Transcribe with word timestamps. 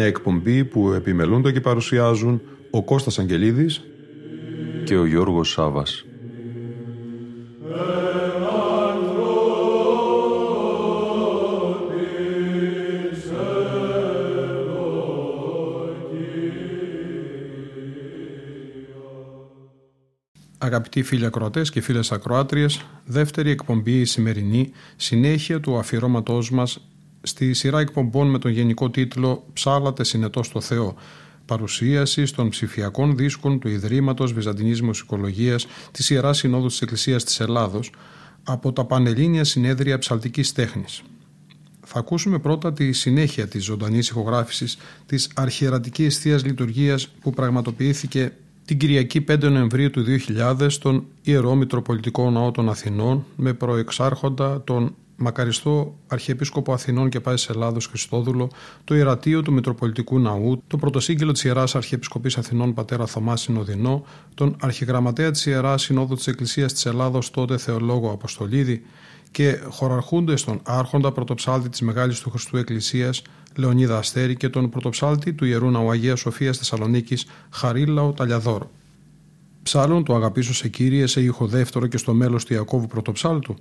Μια 0.00 0.08
εκπομπή 0.08 0.64
που 0.64 0.92
επιμελούνται 0.92 1.52
και 1.52 1.60
παρουσιάζουν 1.60 2.40
ο 2.70 2.84
Κώστας 2.84 3.18
Αγγελίδης 3.18 3.80
και 4.84 4.96
ο 4.96 5.06
Γιώργος 5.06 5.50
Σάβας. 5.50 6.04
Αγαπητοί 20.58 21.02
φίλοι 21.02 21.26
ακροατές 21.26 21.70
και 21.70 21.80
φίλες 21.80 22.12
ακροάτριες, 22.12 22.84
δεύτερη 23.04 23.50
εκπομπή 23.50 24.00
η 24.00 24.04
σημερινή, 24.04 24.72
συνέχεια 24.96 25.60
του 25.60 25.78
αφιερώματός 25.78 26.50
μας 26.50 26.89
στη 27.40 27.52
σειρά 27.54 27.80
εκπομπών 27.80 28.30
με 28.30 28.38
τον 28.38 28.50
γενικό 28.50 28.90
τίτλο 28.90 29.44
«Ψάλατε 29.52 30.04
συνετός 30.04 30.46
στο 30.46 30.60
Θεό», 30.60 30.94
παρουσίαση 31.46 32.34
των 32.34 32.48
ψηφιακών 32.48 33.16
δίσκων 33.16 33.58
του 33.58 33.68
Ιδρύματος 33.68 34.32
Βυζαντινής 34.32 34.82
Μουσικολογίας 34.82 35.66
της 35.90 36.10
Ιεράς 36.10 36.38
Συνόδου 36.38 36.66
της 36.66 36.80
Εκκλησίας 36.80 37.24
της 37.24 37.40
Ελλάδος 37.40 37.90
από 38.44 38.72
τα 38.72 38.84
Πανελλήνια 38.84 39.44
Συνέδρια 39.44 39.98
Ψαλτικής 39.98 40.52
Τέχνης. 40.52 41.02
Θα 41.86 41.98
ακούσουμε 41.98 42.38
πρώτα 42.38 42.72
τη 42.72 42.92
συνέχεια 42.92 43.48
της 43.48 43.64
ζωντανής 43.64 44.08
ηχογράφησης 44.08 44.78
της 45.06 45.30
αρχιερατικής 45.34 46.18
θείας 46.18 46.44
λειτουργίας 46.44 47.08
που 47.08 47.30
πραγματοποιήθηκε 47.30 48.32
την 48.64 48.78
Κυριακή 48.78 49.24
5 49.28 49.42
Νοεμβρίου 49.42 49.90
του 49.90 50.04
2000 50.38 50.66
στον 50.70 51.04
Ιερό 51.22 51.54
Μητροπολιτικό 51.54 52.30
Ναό 52.30 52.50
των 52.50 52.68
Αθηνών 52.68 53.24
με 53.36 53.52
προεξάρχοντα 53.52 54.62
τον 54.64 54.94
μακαριστό 55.20 55.98
Αρχιεπίσκοπο 56.06 56.72
Αθηνών 56.72 57.08
και 57.08 57.20
Πάσης 57.20 57.48
Ελλάδος 57.48 57.86
Χριστόδουλο, 57.86 58.50
το 58.84 58.94
Ιερατείο 58.94 59.42
του 59.42 59.52
Μητροπολιτικού 59.52 60.18
Ναού, 60.18 60.62
το 60.66 60.76
Πρωτοσύγγελο 60.76 61.32
της 61.32 61.44
Ιεράς 61.44 61.74
Αρχιεπισκοπής 61.74 62.36
Αθηνών 62.36 62.74
Πατέρα 62.74 63.06
Θωμά 63.06 63.36
Συνοδεινό, 63.36 64.04
τον 64.34 64.56
Αρχιγραμματέα 64.60 65.30
της 65.30 65.46
Ιεράς 65.46 65.82
Συνόδου 65.82 66.14
της 66.14 66.26
Εκκλησίας 66.26 66.72
της 66.72 66.86
Ελλάδος 66.86 67.30
τότε 67.30 67.56
Θεολόγο 67.56 68.10
Αποστολίδη 68.10 68.82
και 69.30 69.60
χωραρχούνται 69.68 70.36
στον 70.36 70.60
Άρχοντα 70.64 71.12
Πρωτοψάλτη 71.12 71.68
της 71.68 71.80
Μεγάλης 71.80 72.20
του 72.20 72.30
Χριστού 72.30 72.56
Εκκλησίας 72.56 73.22
Λεωνίδα 73.56 73.98
Αστέρη 73.98 74.36
και 74.36 74.48
τον 74.48 74.68
Πρωτοψάλτη 74.68 75.32
του 75.32 75.44
Ιερού 75.44 75.70
Ναού 75.70 75.90
Αγίας 75.90 76.20
Σοφίας 76.20 76.58
Θεσσαλονίκης 76.58 77.26
Χαρίλαο 77.50 78.12
Ταλιαδόρο. 78.12 78.70
Ψάλλον 79.62 80.04
το 80.04 80.14
αγαπήσω 80.14 80.54
σε 80.54 80.68
κύριε 80.68 81.06
σε 81.06 81.20
ήχο 81.20 81.46
δεύτερο 81.46 81.86
και 81.86 81.96
στο 81.96 82.14
μέλος 82.14 82.44
του 82.44 82.52
Ιακώβου 82.52 82.86
Πρωτοψάλτου, 82.86 83.56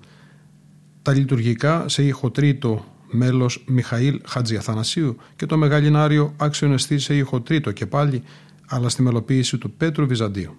τα 1.02 1.14
λειτουργικά 1.14 1.90
σε 1.90 2.04
ήχο 2.04 2.32
τρίτο 2.32 2.86
μέλος 3.12 3.64
Μιχαήλ 3.68 4.22
Χατζιαθανασίου 4.26 5.16
και 5.36 5.46
το 5.46 5.58
μεγαλινάριο 5.58 6.34
άξιον 6.38 6.72
εστί 6.72 7.00
σε 7.00 7.16
ήχο 7.16 7.42
τρίτο 7.42 7.72
και 7.72 7.86
πάλι 7.86 8.24
αλλά 8.68 8.90
στη 8.90 9.02
μελοποίηση 9.02 9.58
του 9.58 9.72
Πέτρου 9.72 10.08
Βυζαντίου. 10.08 10.56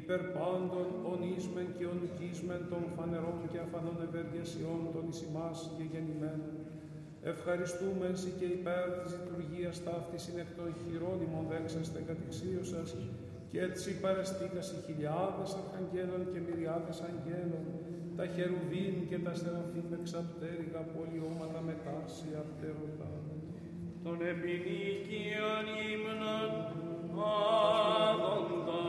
Υπέρ 0.00 0.20
πάντων 0.36 0.86
ονίσμεν 1.12 1.68
και 1.76 1.86
ονικίσμεν 1.94 2.62
των 2.70 2.82
φανερών 2.96 3.38
και 3.52 3.58
αφανών 3.66 3.98
ευεργεσιών 4.08 4.80
των 4.94 5.04
εις 5.10 5.20
ημάς 5.28 5.58
γεννημένων. 5.92 6.52
Ευχαριστούμε 7.32 8.06
σοι 8.20 8.30
και 8.38 8.48
υπέρ 8.58 8.84
της 9.02 9.12
λειτουργίας 9.18 9.76
ταύτης 9.86 10.22
είναι 10.28 10.42
εκ 10.46 10.52
των 10.58 10.68
χειρόνιμων 10.80 11.44
δέξαστε 11.52 11.98
κατηξίω 12.08 12.62
σας 12.72 12.88
και 13.50 13.58
έτσι 13.68 13.88
παρεστήκασι 14.04 14.76
χιλιάδες 14.86 15.50
αρχαγγέλων 15.62 16.22
και 16.32 16.40
μυριάδες 16.46 16.98
αγγέλων, 17.08 17.64
τα 18.16 18.26
χερουβίν 18.34 18.94
και 19.08 19.18
τα 19.18 19.34
σεραφείμ 19.34 19.92
εξαπτέρυγα 20.00 20.82
πολιώματα 20.94 21.60
μετάσι 21.68 22.30
απτερωτά. 22.42 23.12
Τον 24.04 24.18
επινίκιον 24.32 25.66
ύμνων 25.92 26.52
άδοντα 28.10 28.82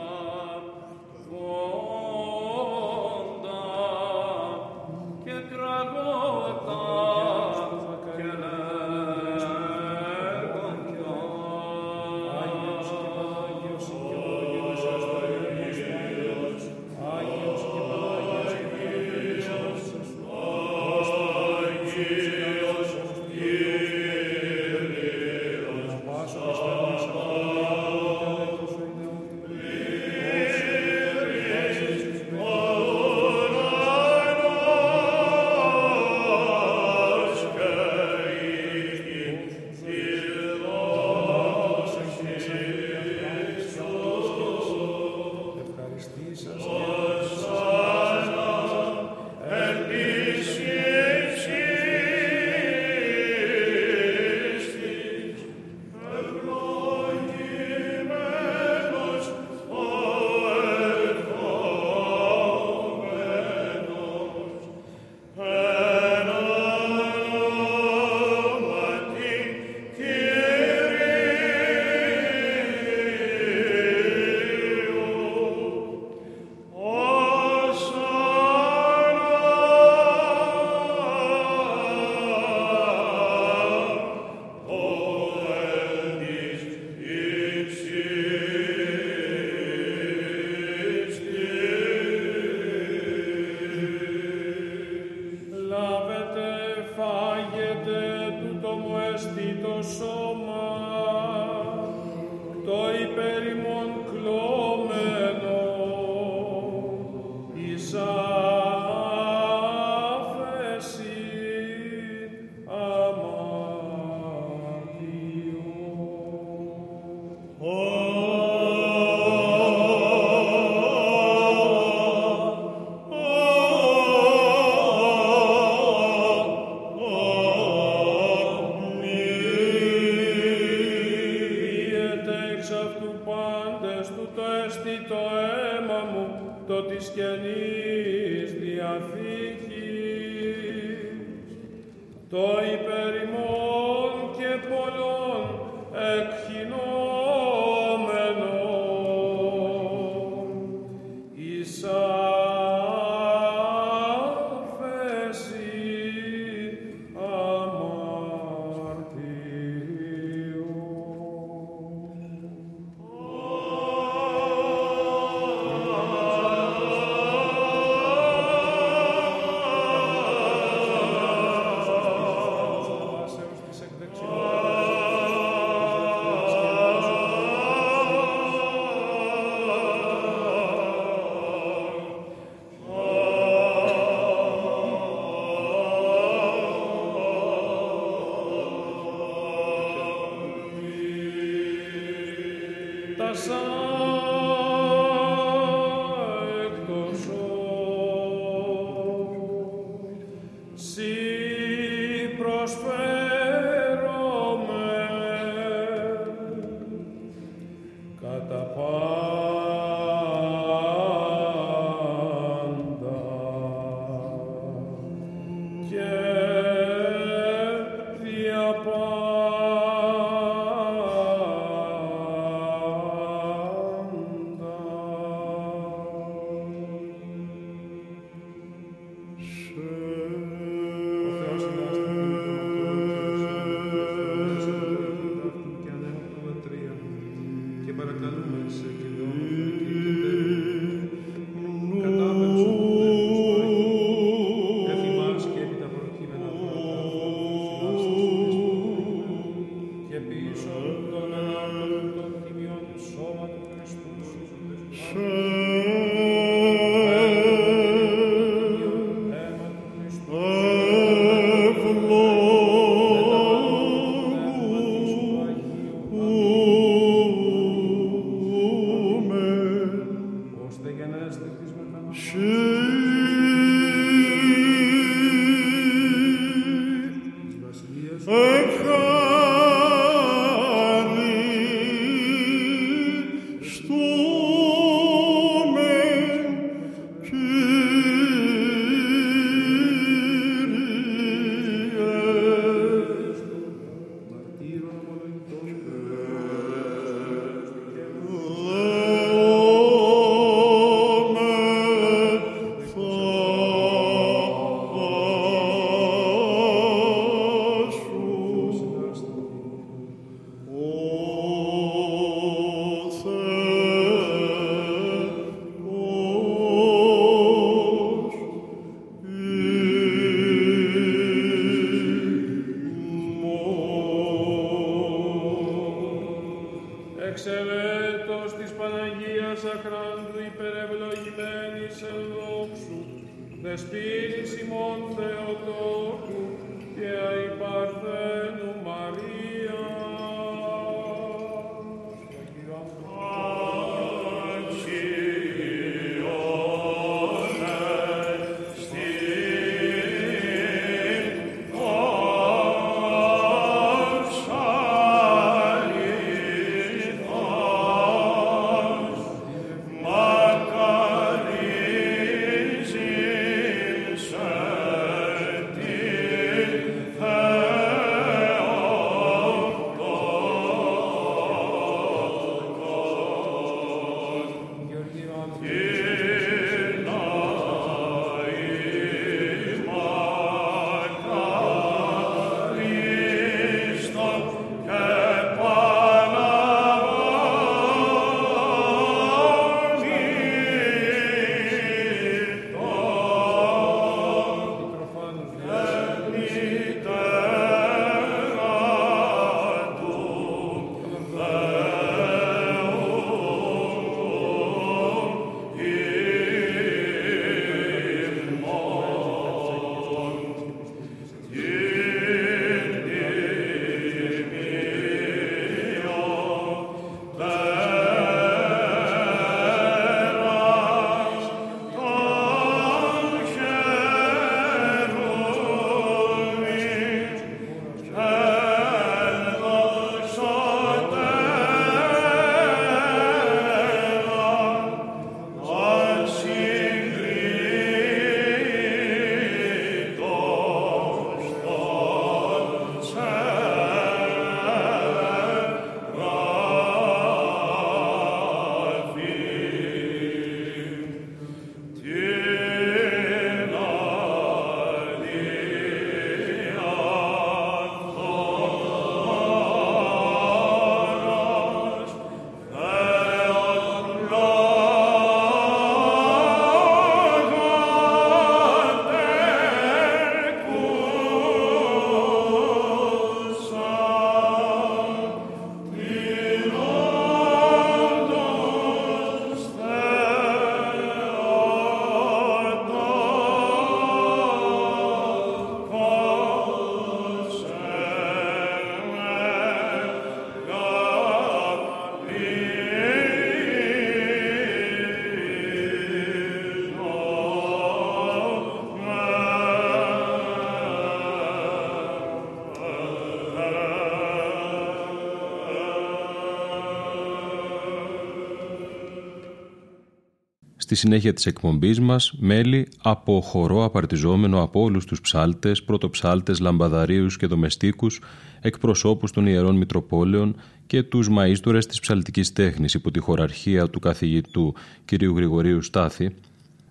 Στη 510.93 511.01
συνέχεια 511.01 511.33
της 511.33 511.45
εκπομπής 511.45 511.99
μας, 511.99 512.33
μέλη 512.37 512.87
από 513.01 513.41
χορό 513.41 513.83
απαρτιζόμενο 513.83 514.61
από 514.61 514.81
όλους 514.81 515.05
τους 515.05 515.21
ψάλτες, 515.21 515.83
πρωτοψάλτες, 515.83 516.59
λαμπαδαρίους 516.59 517.37
και 517.37 517.47
δομεστίκους, 517.47 518.19
εκπροσώπους 518.61 519.31
των 519.31 519.45
Ιερών 519.45 519.75
Μητροπόλεων 519.75 520.55
και 520.87 521.03
τους 521.03 521.29
μαΐστορες 521.29 521.85
της 521.87 521.99
ψαλτικής 521.99 522.53
τέχνης 522.53 522.93
υπό 522.93 523.11
τη 523.11 523.19
χωραρχία 523.19 523.89
του 523.89 523.99
καθηγητού 523.99 524.73
κ. 525.05 525.23
Γρηγορίου 525.23 525.81
Στάθη, 525.81 526.35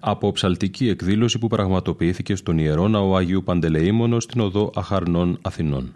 από 0.00 0.32
ψαλτική 0.32 0.88
εκδήλωση 0.88 1.38
που 1.38 1.46
πραγματοποιήθηκε 1.46 2.34
στον 2.34 2.58
Ιερό 2.58 2.88
Ναό 2.88 3.16
Αγίου 3.16 3.42
Παντελεήμονος 3.42 4.22
στην 4.22 4.40
οδό 4.40 4.70
Αχαρνών 4.74 5.38
Αθηνών. 5.42 5.92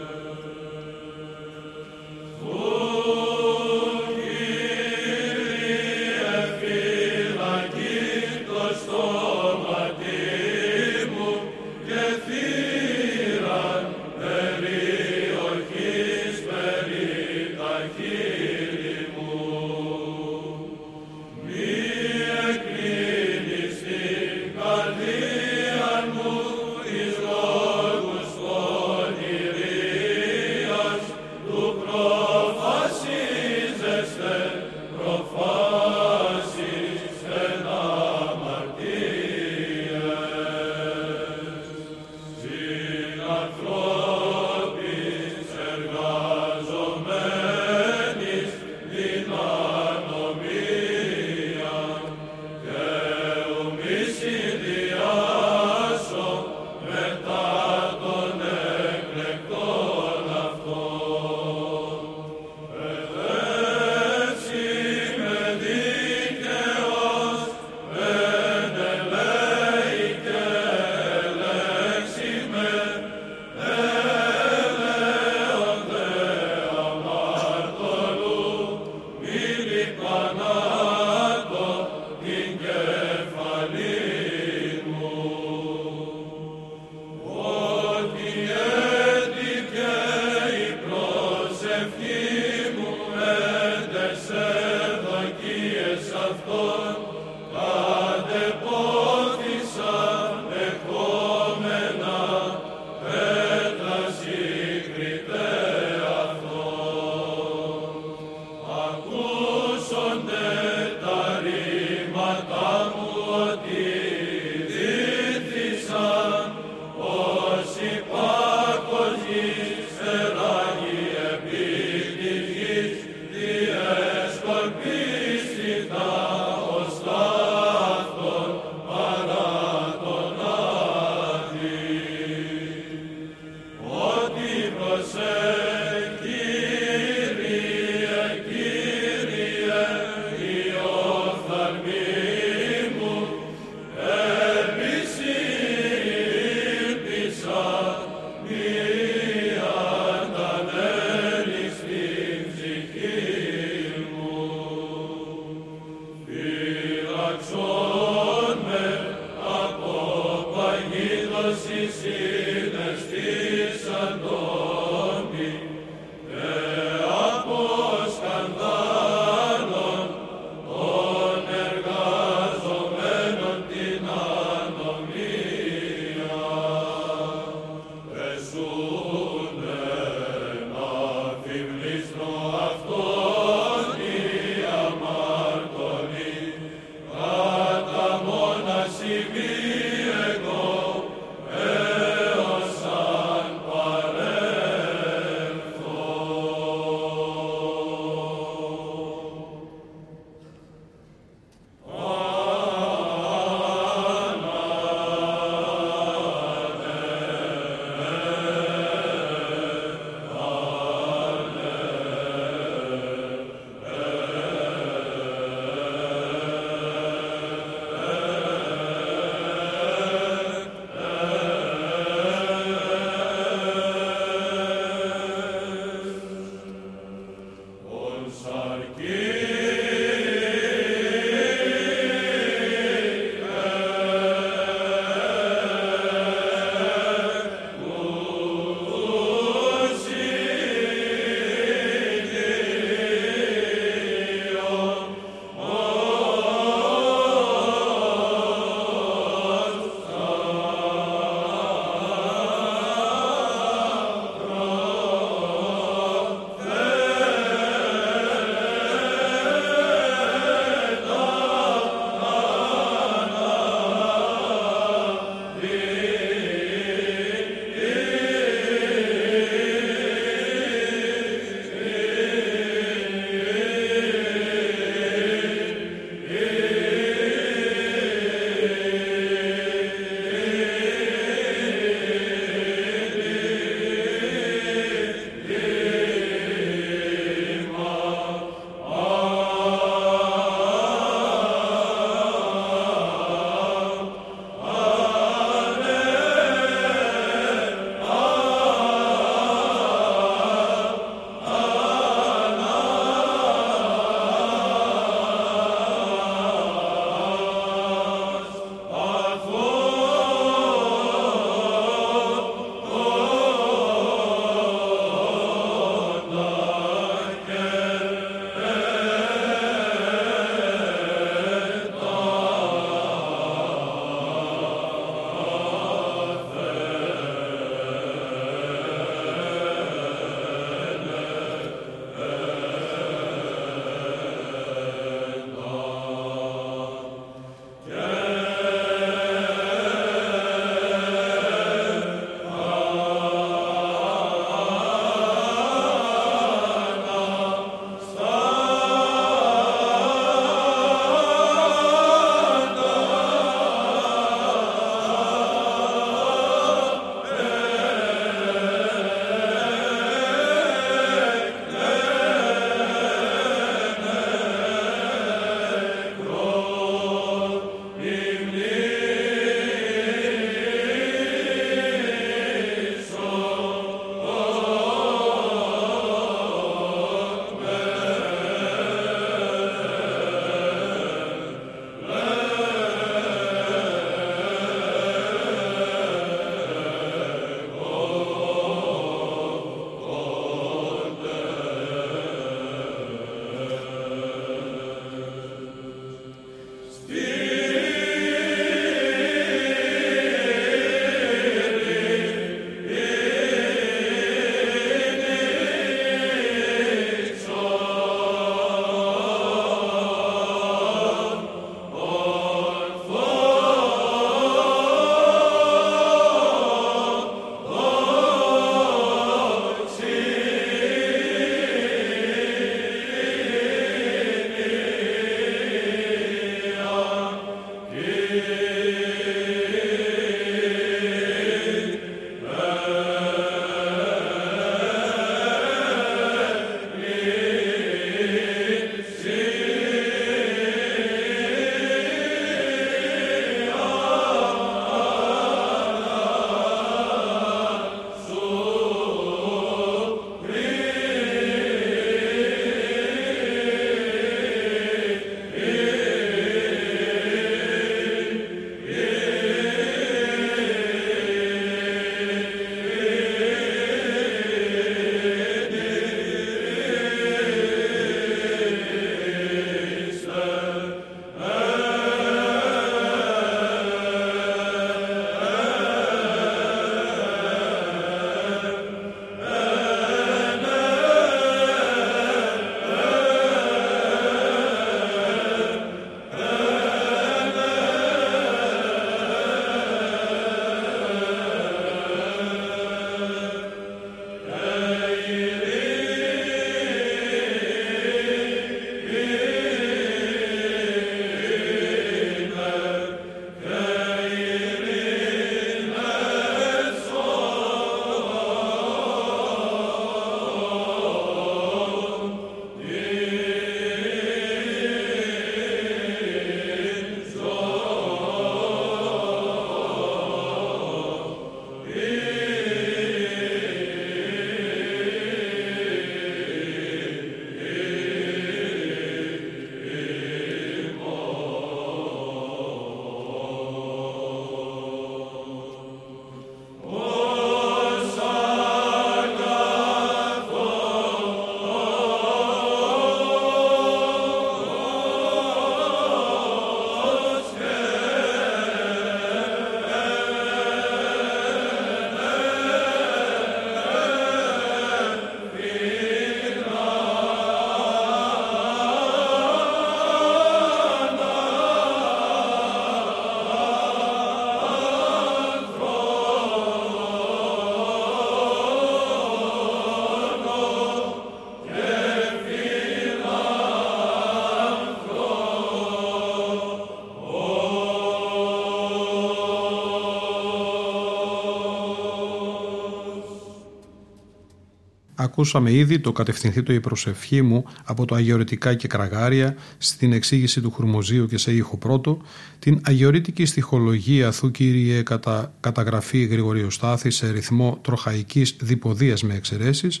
Ακούσαμε 585.32 585.72
ήδη 585.72 585.98
το 585.98 586.12
κατευθυνθεί 586.12 586.74
η 586.74 586.80
προσευχή 586.80 587.42
μου 587.42 587.64
από 587.84 588.04
το 588.04 588.14
αγιορετικά 588.14 588.74
και 588.74 588.88
κραγάρια 588.88 589.56
στην 589.78 590.12
εξήγηση 590.12 590.60
του 590.60 590.70
Χουρμοζίου 590.70 591.26
και 591.26 591.38
σε 591.38 591.52
ήχο 591.52 591.76
πρώτο, 591.76 592.20
την 592.58 592.80
αγιορείτικη 592.84 593.44
στοιχολογία 593.44 594.32
θου 594.32 594.50
κύριε 594.50 595.02
κατά 595.02 595.52
καταγραφή 595.60 596.24
Γρηγοριοστάθη 596.24 597.10
σε 597.10 597.30
ρυθμό 597.30 597.78
τροχαϊκής 597.82 598.56
διποδίας 598.60 599.22
με 599.22 599.34
εξαιρέσεις 599.34 600.00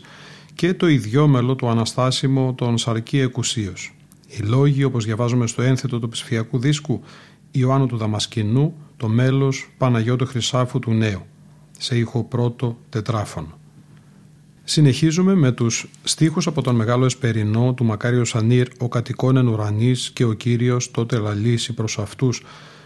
και 0.54 0.74
το 0.74 0.88
ιδιόμελο 0.88 1.54
του 1.54 1.68
αναστάσιμο 1.68 2.54
των 2.54 2.78
Σαρκή 2.78 3.18
Εκουσίως. 3.18 3.94
Οι 4.26 4.42
λόγοι, 4.42 4.84
όπως 4.84 5.04
διαβάζουμε 5.04 5.46
στο 5.46 5.62
ένθετο 5.62 5.98
του 5.98 6.08
ψηφιακού 6.08 6.58
δίσκου 6.58 7.00
Ιωάννου 7.50 7.86
του 7.86 7.96
Δαμασκηνού, 7.96 8.74
το 8.96 9.08
μέλος 9.08 9.70
Παναγιώτου 9.78 10.26
Χρυσάφου 10.26 10.78
του 10.78 10.92
Νέου, 10.92 11.26
σε 11.78 11.98
ήχο 11.98 12.24
πρώτο 12.24 12.78
τετράφωνο. 12.88 13.60
Συνεχίζουμε 14.72 15.34
με 15.34 15.52
τους 15.52 15.86
στίχους 16.02 16.46
από 16.46 16.62
τον 16.62 16.74
Μεγάλο 16.74 17.04
Εσπερινό 17.04 17.74
του 17.74 17.84
Μακάριο 17.84 18.24
Σανίρ 18.24 18.68
«Ο 18.78 18.88
κατοικών 18.88 19.36
εν 19.36 19.46
ουρανής 19.46 20.10
και 20.10 20.24
ο 20.24 20.32
Κύριος 20.32 20.90
τότε 20.90 21.18
λαλήσει 21.18 21.72
προς 21.72 21.98
αυτούς» 21.98 22.42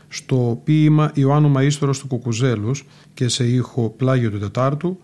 στο 0.08 0.60
ποίημα 0.64 1.10
Ιωάννου 1.14 1.52
Μαΐστορος 1.56 1.98
του 1.98 2.06
Κουκουζέλους 2.06 2.84
και 3.14 3.28
σε 3.28 3.46
ήχο 3.46 3.94
πλάγιο 3.96 4.30
του 4.30 4.38
Τετάρτου 4.38 4.98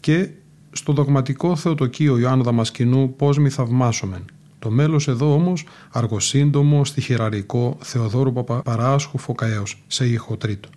και 0.00 0.28
στο 0.72 0.92
δογματικό 0.92 1.56
θεοτοκείο 1.56 2.18
Ιωάννου 2.18 2.44
Δαμασκηνού 2.44 3.14
«Πώς 3.16 3.38
μη 3.38 3.48
θαυμάσομεν». 3.48 4.24
Το 4.58 4.70
μέλος 4.70 5.08
εδώ 5.08 5.34
όμως 5.34 5.66
αργοσύντομο, 5.90 6.84
στοιχειραρικό 6.84 7.76
Θεοδόρου 7.80 8.32
Παπαράσχου 8.32 9.18
Φωκαέως 9.18 9.82
σε 9.86 10.06
ήχο 10.06 10.36
τρίτο. 10.36 10.68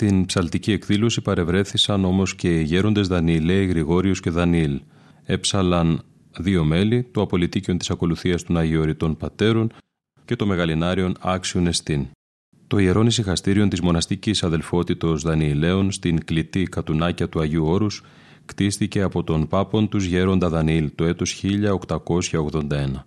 Στην 0.00 0.26
ψαλτική 0.26 0.72
εκδήλωση 0.72 1.20
παρευρέθησαν 1.20 2.04
όμως 2.04 2.34
και 2.34 2.60
οι 2.60 2.62
γέροντες 2.62 3.08
Δανιηλαίοι, 3.08 3.66
Γρηγόριος 3.66 4.20
και 4.20 4.30
Δανιήλ. 4.30 4.80
Έψαλαν 5.24 6.02
δύο 6.38 6.64
μέλη, 6.64 7.08
το 7.12 7.20
απολυτίκιον 7.20 7.78
της 7.78 7.90
ακολουθίας 7.90 8.42
των 8.42 8.56
Αγιοριτών 8.56 9.16
Πατέρων 9.16 9.72
και 10.24 10.36
το 10.36 10.46
Μεγαλινάριον 10.46 11.16
Άξιον 11.20 11.66
Εστίν. 11.66 12.06
Το 12.66 12.78
ιερόν 12.78 13.06
ησυχαστήριον 13.06 13.68
της 13.68 13.80
μοναστικής 13.80 14.42
αδελφότητος 14.42 15.22
Δανιηλαίων 15.22 15.92
στην 15.92 16.24
κλητή 16.24 16.62
κατουνάκια 16.62 17.28
του 17.28 17.40
Αγίου 17.40 17.66
Όρους 17.66 18.02
κτίστηκε 18.44 19.02
από 19.02 19.24
τον 19.24 19.48
Πάπον 19.48 19.88
τους 19.88 20.04
γέροντα 20.04 20.48
Δανιήλ 20.48 20.90
το 20.94 21.04
έτος 21.04 21.42
1881. 21.44 23.04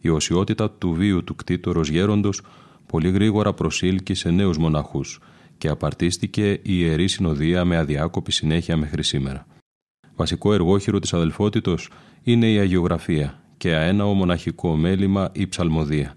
Η 0.00 0.08
οσιότητα 0.08 0.70
του 0.70 0.92
βίου 0.92 1.24
του 1.24 1.34
κτήτορος 1.34 1.88
γέροντος 1.88 2.42
πολύ 2.86 3.10
γρήγορα 3.10 3.52
προσήλκησε 3.52 4.30
νέους 4.30 4.58
μοναχούς 4.58 5.20
και 5.58 5.68
απαρτίστηκε 5.68 6.50
η 6.50 6.60
Ιερή 6.62 7.08
Συνοδεία 7.08 7.64
με 7.64 7.76
αδιάκοπη 7.76 8.32
συνέχεια 8.32 8.76
μέχρι 8.76 9.02
σήμερα. 9.02 9.46
Βασικό 10.16 10.52
εργόχειρο 10.52 10.98
της 10.98 11.12
αδελφότητος 11.12 11.90
είναι 12.22 12.52
η 12.52 12.58
Αγιογραφία 12.58 13.42
και 13.56 13.74
αέναο 13.74 14.12
μοναχικό 14.12 14.76
μέλημα 14.76 15.30
η 15.32 15.46
Ψαλμοδία. 15.46 16.14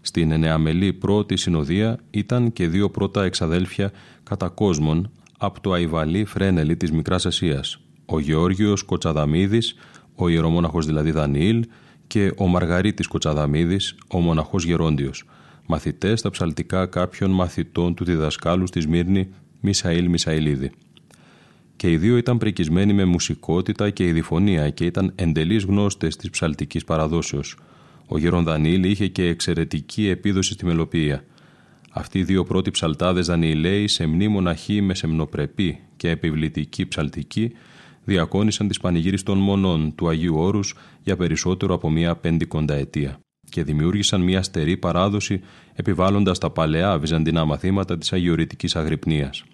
Στην 0.00 0.30
ενεαμελή 0.30 0.92
πρώτη 0.92 1.36
συνοδεία 1.36 1.98
ήταν 2.10 2.52
και 2.52 2.68
δύο 2.68 2.90
πρώτα 2.90 3.24
εξαδέλφια 3.24 3.92
κατά 4.22 4.48
κόσμον 4.48 5.10
από 5.38 5.60
το 5.60 5.72
Αϊβαλή 5.72 6.24
Φρένελη 6.24 6.76
της 6.76 6.92
Μικράς 6.92 7.26
Ασίας, 7.26 7.78
ο 8.06 8.18
Γεώργιος 8.18 8.82
Κοτσαδαμίδης, 8.82 9.74
ο 10.14 10.28
ιερομόναχος 10.28 10.86
δηλαδή 10.86 11.10
Δανιήλ 11.10 11.66
και 12.06 12.32
ο 12.36 12.46
Μαργαρίτης 12.46 13.06
Κοτσαδαμίδης, 13.06 13.94
ο 14.08 14.18
μοναχός 14.18 14.64
Γερόντιος, 14.64 15.24
μαθητές 15.72 16.18
στα 16.18 16.30
ψαλτικά 16.30 16.86
κάποιων 16.86 17.30
μαθητών 17.30 17.94
του 17.94 18.04
διδασκάλου 18.04 18.66
στη 18.66 18.80
Σμύρνη 18.80 19.28
Μισαήλ 19.60 20.08
Μισαηλίδη. 20.08 20.70
Και 21.76 21.90
οι 21.90 21.96
δύο 21.96 22.16
ήταν 22.16 22.38
πρικισμένοι 22.38 22.92
με 22.92 23.04
μουσικότητα 23.04 23.90
και 23.90 24.06
ειδηφωνία 24.06 24.70
και 24.70 24.84
ήταν 24.84 25.12
εντελείς 25.14 25.64
γνώστες 25.64 26.16
της 26.16 26.30
ψαλτικής 26.30 26.84
παραδόσεως. 26.84 27.56
Ο 28.06 28.18
Γέρον 28.18 28.44
Δανίλη 28.44 28.88
είχε 28.88 29.06
και 29.06 29.24
εξαιρετική 29.26 30.08
επίδοση 30.08 30.52
στη 30.52 30.64
μελοποιία. 30.64 31.24
Αυτοί 31.90 32.18
οι 32.18 32.24
δύο 32.24 32.44
πρώτοι 32.44 32.70
ψαλτάδες 32.70 33.26
Δανιηλαίοι 33.26 33.88
σε 33.88 34.06
μοναχή 34.06 34.80
με 34.80 34.94
σεμνοπρεπή 34.94 35.78
και 35.96 36.10
επιβλητική 36.10 36.86
ψαλτική 36.86 37.52
διακόνησαν 38.04 38.68
τις 38.68 38.80
πανηγύρις 38.80 39.22
των 39.22 39.38
μονών 39.38 39.94
του 39.94 40.08
Αγίου 40.08 40.36
Όρους 40.36 40.74
για 41.02 41.16
περισσότερο 41.16 41.74
από 41.74 41.90
μία 41.90 42.16
πεντηκονταετία 42.16 43.20
και 43.52 43.64
δημιούργησαν 43.64 44.20
μια 44.20 44.42
στερή 44.42 44.76
παράδοση 44.76 45.40
επιβάλλοντας 45.74 46.38
τα 46.38 46.50
παλαιά 46.50 46.98
βυζαντινά 46.98 47.44
μαθήματα 47.44 47.98
της 47.98 48.12
αγιορητικής 48.12 48.76
αγρυπνίας. 48.76 49.44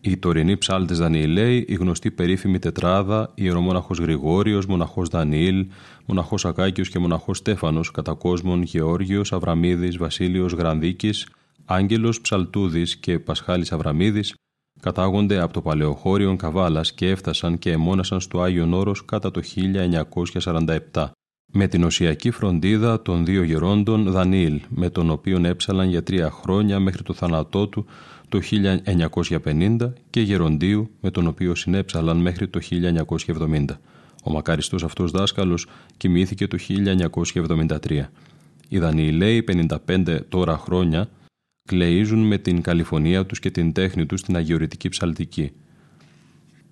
Οι 0.00 0.16
τωρινοί 0.16 0.56
ψάλτε 0.56 0.94
Δανιηλαίοι, 0.94 1.64
η 1.68 1.74
γνωστή 1.74 2.10
περίφημη 2.10 2.58
τετράδα, 2.58 3.32
ιερομόναχος 3.34 3.98
Γρηγόριος, 3.98 4.66
μοναχός 4.66 5.08
Δανιήλ, 5.08 5.66
μοναχός 6.06 6.44
Ακάκιος 6.44 6.88
και 6.88 6.98
μοναχός 6.98 7.38
Στέφανος, 7.38 7.90
κατά 7.90 8.14
κόσμον 8.14 8.62
Γεώργιος, 8.62 9.32
Αβραμίδης, 9.32 9.96
Βασίλειος 9.96 10.52
Γρανδίκης, 10.52 11.28
Άγγελος 11.64 12.20
Ψαλτούδης 12.20 12.96
και 12.96 13.18
Πασχάλης 13.18 13.72
Αβραμίδης, 13.72 14.34
κατάγονται 14.80 15.40
από 15.40 15.52
το 15.52 15.62
παλαιοχώριο 15.62 16.36
Καβάλας 16.36 16.92
και 16.92 17.08
έφτασαν 17.08 17.58
και 17.58 17.70
εμόνασαν 17.70 18.20
στο 18.20 18.40
Άγιο 18.40 18.68
Όρος 18.72 19.04
κατά 19.04 19.30
το 19.30 19.40
1947 19.42 21.10
με 21.52 21.68
την 21.68 21.84
οσιακή 21.84 22.30
φροντίδα 22.30 23.02
των 23.02 23.24
δύο 23.24 23.42
γερόντων 23.42 24.10
Δανίλ, 24.10 24.60
με 24.68 24.90
τον 24.90 25.10
οποίον 25.10 25.44
έψαλαν 25.44 25.88
για 25.88 26.02
τρία 26.02 26.30
χρόνια 26.30 26.78
μέχρι 26.80 27.02
το 27.02 27.12
θάνατό 27.12 27.66
του 27.66 27.86
το 28.28 28.40
1950 29.44 29.92
και 30.10 30.20
Γεροντίου, 30.20 30.90
με 31.00 31.10
τον 31.10 31.26
οποίο 31.26 31.54
συνέψαλαν 31.54 32.16
μέχρι 32.16 32.48
το 32.48 32.60
1970. 32.60 33.64
Ο 34.24 34.30
μακαριστός 34.30 34.84
αυτός 34.84 35.10
δάσκαλος 35.10 35.66
κοιμήθηκε 35.96 36.46
το 36.46 36.58
1973. 36.58 38.10
Οι 38.68 38.78
Δανιηλαίοι 38.78 39.44
55 39.86 40.20
τώρα 40.28 40.58
χρόνια 40.58 41.08
κλείζουν 41.64 42.26
με 42.26 42.38
την 42.38 42.62
καλυφωνία 42.62 43.26
τους 43.26 43.38
και 43.38 43.50
την 43.50 43.72
τέχνη 43.72 44.06
τους 44.06 44.20
στην 44.20 44.36
αγιορητική 44.36 44.88
ψαλτική. 44.88 45.52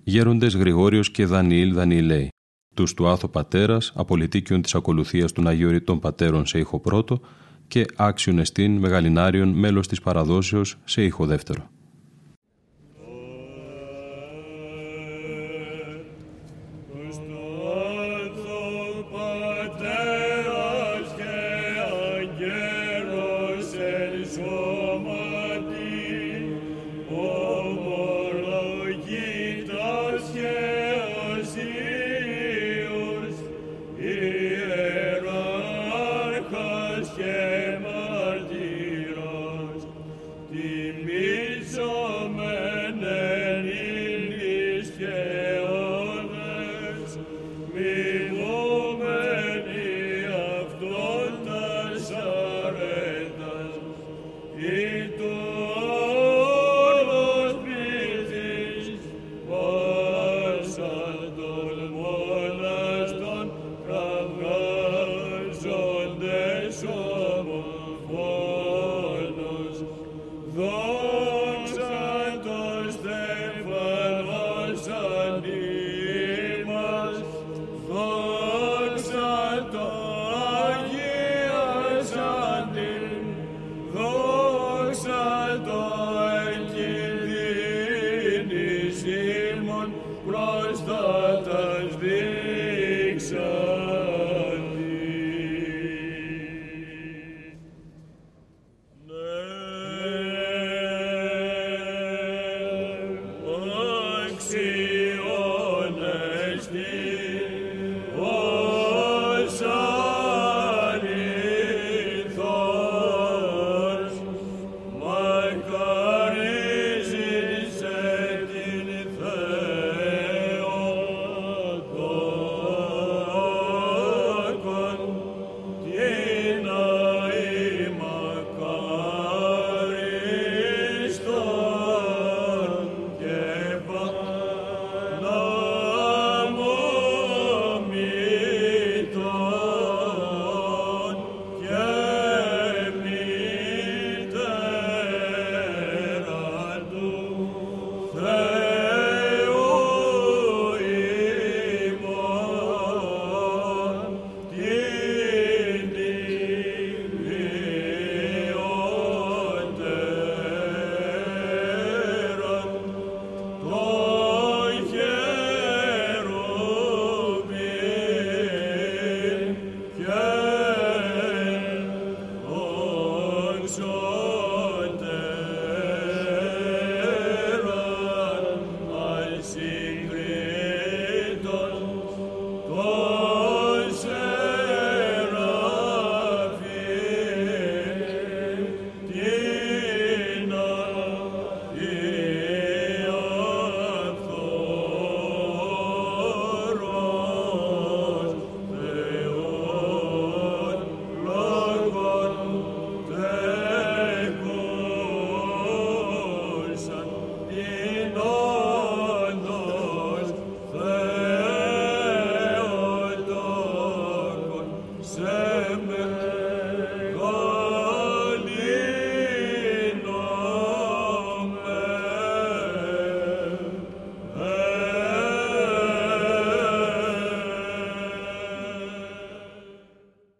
Γέροντες 0.03 0.55
Γρηγόριος 0.55 1.11
και 1.11 1.25
Δανιήλ 1.25 1.73
Δανιηλαίοι 1.73 2.29
τους 2.77 2.93
του 2.93 3.07
Άθο 3.07 3.27
Πατέρας, 3.27 3.91
απολυτίκιον 3.95 4.61
της 4.61 4.75
ακολουθίας 4.75 5.31
των 5.31 5.47
Αγιοριτών 5.47 5.99
Πατέρων 5.99 6.45
σε 6.45 6.59
ήχο 6.59 6.79
πρώτο 6.79 7.19
και 7.67 7.85
άξιον 7.95 8.39
εστίν 8.39 8.77
μεγαλινάριον 8.77 9.49
μέλος 9.49 9.87
της 9.87 10.01
παραδόσεως 10.01 10.77
σε 10.83 11.03
ήχο 11.03 11.25
δεύτερο. 11.25 11.69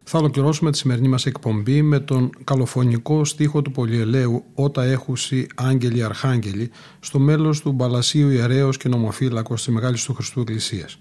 Θα 0.09 0.19
ολοκληρώσουμε 0.19 0.71
τη 0.71 0.77
σημερινή 0.77 1.07
μας 1.07 1.25
εκπομπή 1.25 1.81
με 1.81 1.99
τον 1.99 2.29
καλοφωνικό 2.43 3.25
στίχο 3.25 3.61
του 3.61 3.71
Πολυελαίου 3.71 4.43
«Ότα 4.53 4.83
έχουσι 4.83 5.47
άγγελοι 5.55 6.03
αρχάγγελοι» 6.03 6.69
στο 6.99 7.19
μέλος 7.19 7.61
του 7.61 7.71
Μπαλασίου 7.71 8.29
Ιερέως 8.29 8.77
και 8.77 8.89
Νομοφύλακος 8.89 9.63
της 9.63 9.73
Μεγάλης 9.73 10.03
του 10.03 10.13
Χριστού 10.13 10.39
Εκκλησίας. 10.39 10.99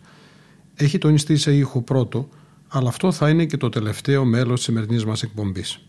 Έχει 0.75 0.99
τονιστεί 0.99 1.37
σε 1.37 1.57
ήχο 1.57 1.83
πρώτο, 1.83 2.29
αλλά 2.69 2.89
αυτό 2.89 3.13
θα 3.13 3.29
είναι 3.29 3.45
και 3.45 3.57
το 3.57 3.69
τελευταίο 3.69 4.25
μέλος 4.25 4.55
της 4.55 4.65
σημερινής 4.65 5.05
μας 5.05 5.23
εκπομπής. 5.23 5.81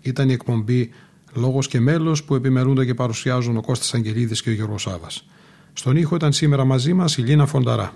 Ήταν 0.00 0.28
η 0.28 0.32
εκπομπή 0.32 0.90
«Λόγος 1.34 1.68
και 1.68 1.80
μέλος» 1.80 2.24
που 2.24 2.34
επιμερούνται 2.34 2.84
και 2.84 2.94
παρουσιάζουν 2.94 3.56
ο 3.56 3.60
Κώστας 3.60 3.94
Αγγελίδης 3.94 4.42
και 4.42 4.50
ο 4.50 4.52
Γιώργος 4.52 4.82
Σάβας. 4.82 5.26
Στον 5.72 5.96
ήχο 5.96 6.14
ήταν 6.14 6.32
σήμερα 6.32 6.64
μαζί 6.64 6.92
μας 6.92 7.16
η 7.16 7.22
Λίνα 7.22 7.46
Φονταρά. 7.46 7.92